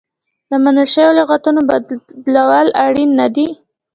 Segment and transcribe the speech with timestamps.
[0.49, 3.47] د منل شویو لغتونو بدلول اړین نه دي.